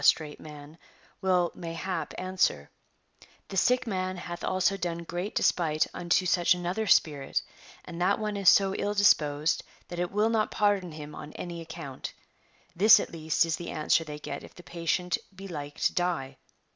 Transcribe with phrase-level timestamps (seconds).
[0.09, 0.75] trate man
[1.21, 2.71] will (mayha))) answer:"
[3.49, 7.43] The sick man hath also done great despite unto such another spirit,
[7.85, 11.61] and that one is so ill disposed that it will not })ardon him on any
[11.61, 12.13] account
[12.81, 16.37] ;"—this at least is the answer they get if the patient be like to die.